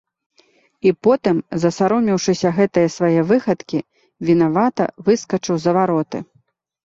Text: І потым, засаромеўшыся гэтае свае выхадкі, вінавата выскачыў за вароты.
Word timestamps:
І 0.91 0.91
потым, 1.07 1.41
засаромеўшыся 1.63 2.53
гэтае 2.57 2.87
свае 2.95 3.21
выхадкі, 3.31 3.79
вінавата 4.29 4.83
выскачыў 5.11 5.55
за 5.67 5.71
вароты. 5.77 6.17